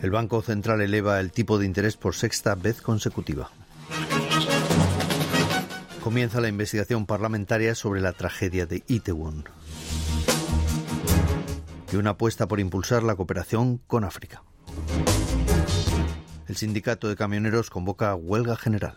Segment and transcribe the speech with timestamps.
[0.00, 3.50] El Banco Central eleva el tipo de interés por sexta vez consecutiva.
[6.02, 9.44] Comienza la investigación parlamentaria sobre la tragedia de Itaewon.
[11.92, 14.44] Y una apuesta por impulsar la cooperación con África.
[16.46, 18.96] El sindicato de camioneros convoca huelga general.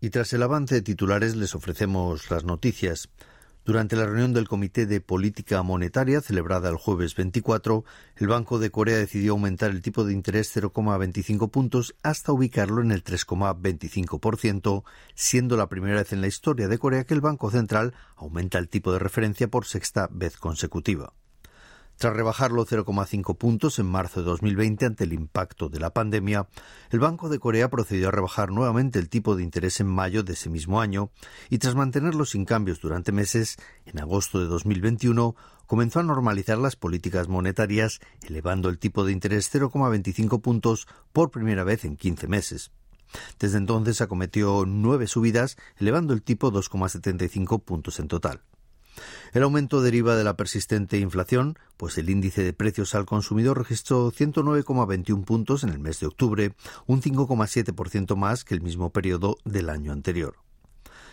[0.00, 3.08] Y tras el avance de titulares les ofrecemos las noticias.
[3.68, 7.84] Durante la reunión del Comité de Política Monetaria celebrada el jueves 24,
[8.16, 12.92] el Banco de Corea decidió aumentar el tipo de interés 0,25 puntos hasta ubicarlo en
[12.92, 14.84] el 3,25%,
[15.14, 18.70] siendo la primera vez en la historia de Corea que el Banco Central aumenta el
[18.70, 21.12] tipo de referencia por sexta vez consecutiva.
[21.98, 26.46] Tras rebajarlo 0,5 puntos en marzo de 2020 ante el impacto de la pandemia,
[26.90, 30.34] el Banco de Corea procedió a rebajar nuevamente el tipo de interés en mayo de
[30.34, 31.10] ese mismo año
[31.50, 35.34] y tras mantenerlo sin cambios durante meses, en agosto de 2021
[35.66, 41.64] comenzó a normalizar las políticas monetarias, elevando el tipo de interés 0,25 puntos por primera
[41.64, 42.70] vez en 15 meses.
[43.40, 48.40] Desde entonces acometió nueve subidas, elevando el tipo 2,75 puntos en total.
[49.32, 54.10] El aumento deriva de la persistente inflación, pues el índice de precios al consumidor registró
[54.10, 56.54] 109,21 puntos en el mes de octubre,
[56.86, 60.36] un 5,7% más que el mismo periodo del año anterior.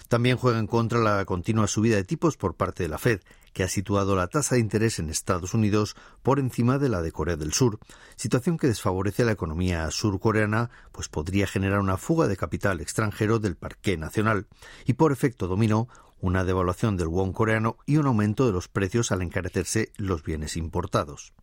[0.08, 3.22] También juega en contra la continua subida de tipos por parte de la Fed,
[3.54, 7.12] que ha situado la tasa de interés en Estados Unidos por encima de la de
[7.12, 7.80] Corea del Sur,
[8.16, 13.40] situación que desfavorece a la economía surcoreana, pues podría generar una fuga de capital extranjero
[13.40, 14.48] del parque nacional
[14.86, 15.88] y por efecto dominó
[16.26, 20.58] una devaluación del won coreano y un aumento de los precios al encarecerse los bienes
[20.58, 21.34] importados.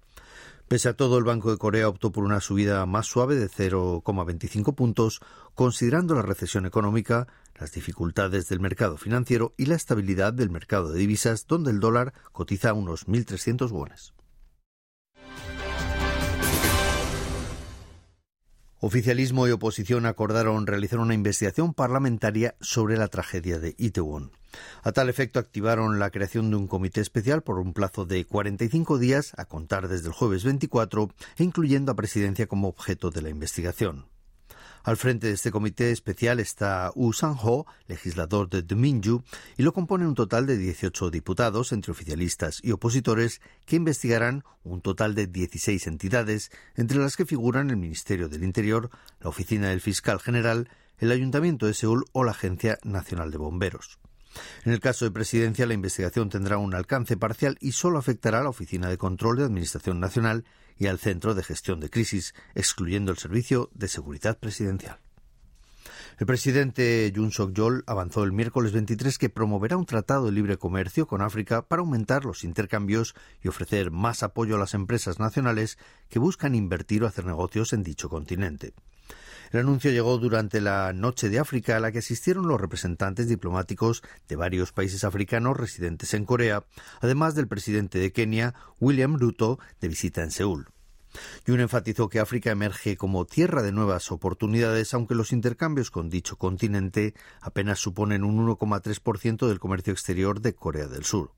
[0.67, 4.75] Pese a todo, el Banco de Corea optó por una subida más suave de 0,25
[4.75, 5.21] puntos,
[5.55, 7.29] considerando la recesión económica,
[7.61, 12.13] las dificultades del mercado financiero y la estabilidad del mercado de divisas, donde el dólar
[12.33, 14.15] cotiza a unos 1.300 wones.
[18.85, 24.33] Oficialismo y oposición acordaron realizar una investigación parlamentaria sobre la tragedia de Itaewon.
[24.83, 28.99] A tal efecto, activaron la creación de un comité especial por un plazo de 45
[28.99, 34.12] días a contar desde el jueves 24, incluyendo a Presidencia como objeto de la investigación.
[34.85, 39.23] Al frente de este comité especial está Wu Sang-ho, legislador de Dominju,
[39.57, 44.81] y lo compone un total de 18 diputados, entre oficialistas y opositores, que investigarán un
[44.81, 49.81] total de 16 entidades, entre las que figuran el Ministerio del Interior, la Oficina del
[49.81, 50.69] Fiscal General,
[50.99, 54.01] el Ayuntamiento de Seúl o la Agencia Nacional de Bomberos.
[54.65, 58.43] En el caso de presidencia, la investigación tendrá un alcance parcial y solo afectará a
[58.43, 60.45] la Oficina de Control de Administración Nacional
[60.79, 64.99] y al Centro de Gestión de Crisis, excluyendo el Servicio de Seguridad Presidencial.
[66.19, 71.07] El presidente Jun Suk-yeol avanzó el miércoles 23 que promoverá un tratado de libre comercio
[71.07, 75.79] con África para aumentar los intercambios y ofrecer más apoyo a las empresas nacionales
[76.09, 78.75] que buscan invertir o hacer negocios en dicho continente.
[79.53, 84.03] El anuncio llegó durante la Noche de África a la que asistieron los representantes diplomáticos
[84.27, 86.65] de varios países africanos residentes en Corea,
[87.03, 90.69] además del presidente de Kenia, William Ruto, de visita en Seúl.
[91.45, 96.37] Yun enfatizó que África emerge como tierra de nuevas oportunidades, aunque los intercambios con dicho
[96.37, 101.33] continente apenas suponen un 1,3% del comercio exterior de Corea del Sur.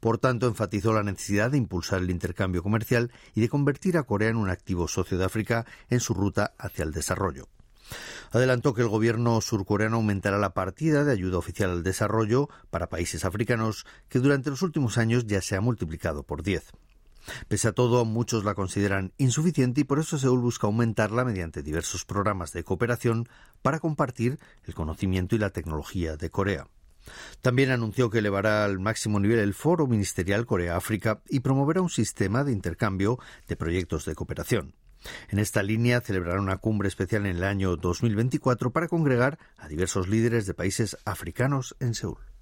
[0.00, 4.28] Por tanto, enfatizó la necesidad de impulsar el intercambio comercial y de convertir a Corea
[4.28, 7.48] en un activo socio de África en su ruta hacia el desarrollo.
[8.32, 13.24] Adelantó que el gobierno surcoreano aumentará la partida de ayuda oficial al desarrollo para países
[13.24, 16.72] africanos, que durante los últimos años ya se ha multiplicado por diez.
[17.48, 22.04] Pese a todo, muchos la consideran insuficiente y por eso Seúl busca aumentarla mediante diversos
[22.04, 23.28] programas de cooperación
[23.62, 26.68] para compartir el conocimiento y la tecnología de Corea.
[27.42, 32.44] También anunció que elevará al máximo nivel el Foro Ministerial Corea-África y promoverá un sistema
[32.44, 33.18] de intercambio
[33.48, 34.74] de proyectos de cooperación.
[35.28, 40.08] En esta línea celebrará una cumbre especial en el año 2024 para congregar a diversos
[40.08, 42.33] líderes de países africanos en Seúl.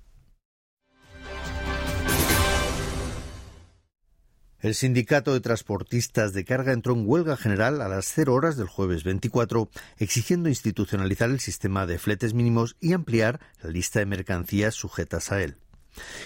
[4.63, 8.69] El sindicato de transportistas de carga entró en huelga general a las 0 horas del
[8.69, 9.69] jueves 24,
[9.99, 15.43] exigiendo institucionalizar el sistema de fletes mínimos y ampliar la lista de mercancías sujetas a
[15.43, 15.57] él.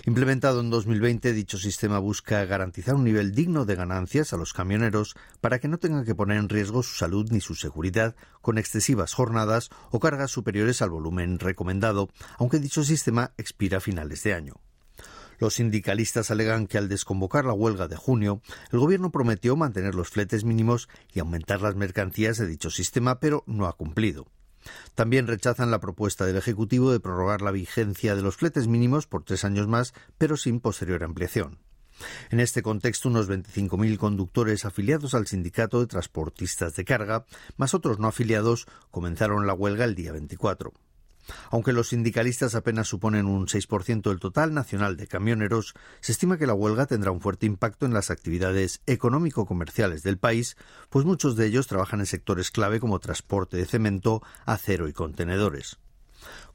[0.04, 5.16] Implementado en 2020, dicho sistema busca garantizar un nivel digno de ganancias a los camioneros
[5.40, 9.14] para que no tengan que poner en riesgo su salud ni su seguridad con excesivas
[9.14, 14.65] jornadas o cargas superiores al volumen recomendado, aunque dicho sistema expira a finales de año.
[15.38, 18.40] Los sindicalistas alegan que al desconvocar la huelga de junio,
[18.72, 23.44] el gobierno prometió mantener los fletes mínimos y aumentar las mercancías de dicho sistema, pero
[23.46, 24.26] no ha cumplido.
[24.94, 29.24] También rechazan la propuesta del Ejecutivo de prorrogar la vigencia de los fletes mínimos por
[29.24, 31.58] tres años más, pero sin posterior ampliación.
[32.30, 37.24] En este contexto, unos 25.000 conductores afiliados al Sindicato de Transportistas de Carga,
[37.56, 40.72] más otros no afiliados, comenzaron la huelga el día 24.
[41.50, 46.46] Aunque los sindicalistas apenas suponen un 6% del total nacional de camioneros, se estima que
[46.46, 50.56] la huelga tendrá un fuerte impacto en las actividades económico-comerciales del país,
[50.90, 55.78] pues muchos de ellos trabajan en sectores clave como transporte de cemento, acero y contenedores.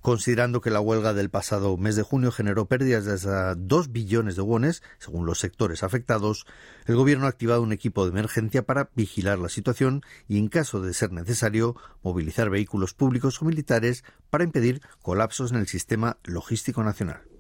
[0.01, 4.35] Considerando que la huelga del pasado mes de junio generó pérdidas de hasta 2 billones
[4.35, 6.47] de wones, según los sectores afectados,
[6.87, 10.81] el Gobierno ha activado un equipo de emergencia para vigilar la situación y, en caso
[10.81, 16.83] de ser necesario, movilizar vehículos públicos o militares para impedir colapsos en el sistema logístico
[16.83, 17.30] nacional.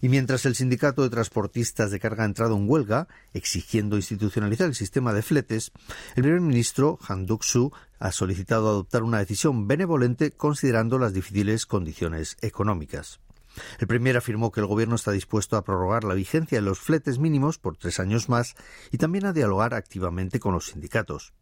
[0.00, 4.74] Y mientras el sindicato de transportistas de carga ha entrado en huelga, exigiendo institucionalizar el
[4.74, 5.72] sistema de fletes,
[6.16, 12.36] el primer ministro, Han Duck-soo, ha solicitado adoptar una decisión benevolente considerando las difíciles condiciones
[12.40, 13.20] económicas.
[13.78, 17.18] El Premier afirmó que el Gobierno está dispuesto a prorrogar la vigencia de los fletes
[17.18, 18.54] mínimos por tres años más
[18.90, 21.34] y también a dialogar activamente con los sindicatos.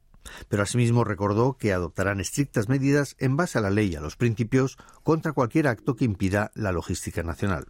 [0.49, 4.17] Pero asimismo recordó que adoptarán estrictas medidas en base a la ley y a los
[4.17, 7.67] principios contra cualquier acto que impida la logística nacional.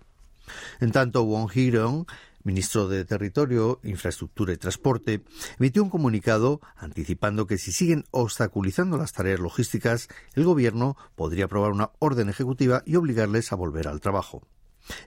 [0.80, 2.06] En tanto, Wong Hee-rong,
[2.44, 5.22] ministro de Territorio, Infraestructura y Transporte,
[5.58, 11.72] emitió un comunicado anticipando que si siguen obstaculizando las tareas logísticas, el Gobierno podría aprobar
[11.72, 14.42] una orden ejecutiva y obligarles a volver al trabajo.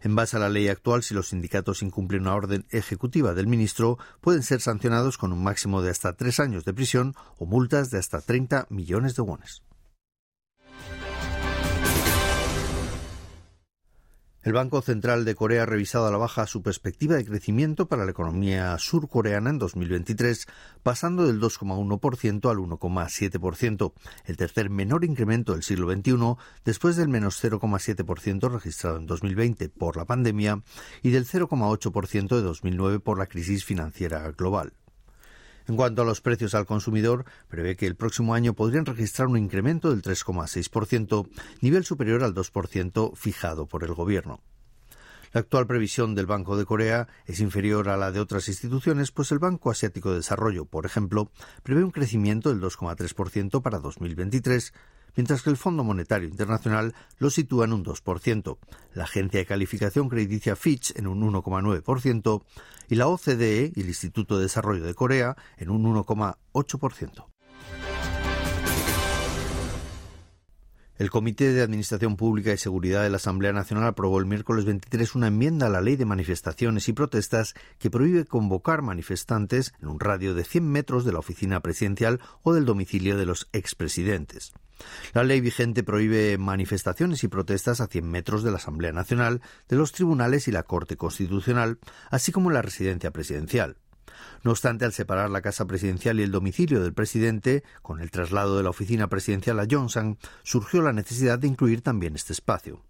[0.03, 3.97] En base a la ley actual, si los sindicatos incumplen una orden ejecutiva del ministro,
[4.21, 7.97] pueden ser sancionados con un máximo de hasta tres años de prisión o multas de
[7.97, 9.63] hasta 30 millones de wones.
[14.43, 18.05] El Banco Central de Corea ha revisado a la baja su perspectiva de crecimiento para
[18.05, 20.47] la economía surcoreana en 2023,
[20.81, 23.93] pasando del 2,1% al 1,7%,
[24.25, 29.95] el tercer menor incremento del siglo XXI después del menos 0,7% registrado en 2020 por
[29.95, 30.63] la pandemia
[31.03, 34.73] y del 0,8% de 2009 por la crisis financiera global.
[35.67, 39.37] En cuanto a los precios al consumidor, prevé que el próximo año podrían registrar un
[39.37, 41.29] incremento del 3,6%,
[41.61, 44.41] nivel superior al 2% fijado por el Gobierno.
[45.33, 49.31] La actual previsión del Banco de Corea es inferior a la de otras instituciones, pues
[49.31, 51.31] el Banco Asiático de Desarrollo, por ejemplo,
[51.63, 54.73] prevé un crecimiento del 2,3% para 2023,
[55.15, 58.57] mientras que el Fondo Monetario Internacional lo sitúa en un 2%,
[58.93, 62.43] la agencia de calificación crediticia Fitch en un 1,9%
[62.89, 67.25] y la OCDE y el Instituto de Desarrollo de Corea en un 1,8%.
[71.01, 75.15] El Comité de Administración Pública y Seguridad de la Asamblea Nacional aprobó el miércoles 23
[75.15, 79.99] una enmienda a la Ley de Manifestaciones y Protestas que prohíbe convocar manifestantes en un
[79.99, 84.53] radio de 100 metros de la oficina presidencial o del domicilio de los expresidentes.
[85.13, 89.75] La ley vigente prohíbe manifestaciones y protestas a 100 metros de la Asamblea Nacional, de
[89.75, 91.79] los tribunales y la Corte Constitucional,
[92.09, 93.77] así como la residencia presidencial.
[94.43, 98.57] No obstante, al separar la casa presidencial y el domicilio del presidente, con el traslado
[98.57, 102.81] de la oficina presidencial a Johnson, surgió la necesidad de incluir también este espacio.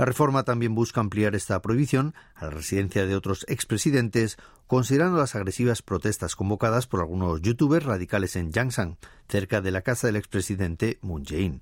[0.00, 5.34] La reforma también busca ampliar esta prohibición a la residencia de otros expresidentes, considerando las
[5.34, 8.96] agresivas protestas convocadas por algunos youtubers radicales en Yangsan,
[9.28, 11.60] cerca de la casa del expresidente Moon Jae-in.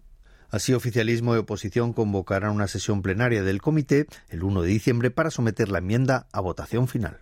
[0.51, 5.33] Así, oficialismo y oposición convocarán una sesión plenaria del comité el 1 de diciembre para
[5.33, 7.19] someter la enmienda a votación final.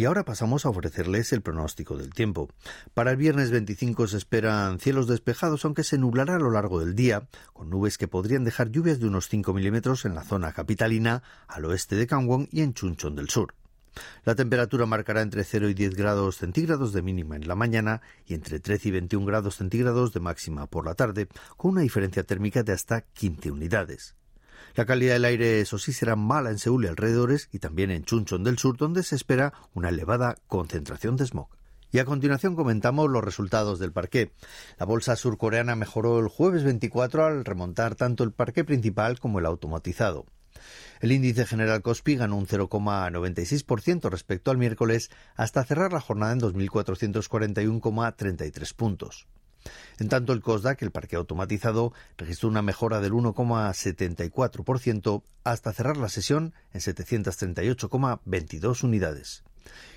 [0.00, 2.48] Y ahora pasamos a ofrecerles el pronóstico del tiempo.
[2.94, 6.94] Para el viernes 25 se esperan cielos despejados, aunque se nublará a lo largo del
[6.94, 11.22] día, con nubes que podrían dejar lluvias de unos 5 milímetros en la zona capitalina,
[11.46, 13.52] al oeste de Kangwon y en Chuncheon del sur.
[14.24, 18.32] La temperatura marcará entre 0 y 10 grados centígrados de mínima en la mañana y
[18.32, 21.28] entre 13 y 21 grados centígrados de máxima por la tarde,
[21.58, 24.14] con una diferencia térmica de hasta 15 unidades.
[24.74, 28.04] La calidad del aire, eso sí, será mala en Seúl y alrededores y también en
[28.04, 31.48] Chuncheon del Sur, donde se espera una elevada concentración de smog.
[31.92, 34.32] Y a continuación comentamos los resultados del parqué.
[34.78, 39.46] La bolsa surcoreana mejoró el jueves 24 al remontar tanto el parqué principal como el
[39.46, 40.26] automatizado.
[41.00, 46.40] El índice general Kospi ganó un 0,96% respecto al miércoles hasta cerrar la jornada en
[46.40, 49.26] 2.441,33 puntos.
[49.98, 56.08] En tanto, el COSDAC, el parque automatizado, registró una mejora del 1,74% hasta cerrar la
[56.08, 59.44] sesión en 738,22 unidades.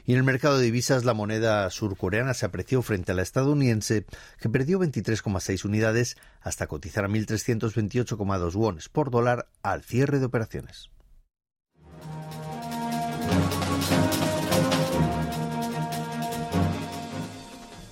[0.05, 4.05] Y en el mercado de divisas, la moneda surcoreana se apreció frente a la estadounidense,
[4.39, 10.89] que perdió 23,6 unidades hasta cotizar a 1.328,2 wones por dólar al cierre de operaciones.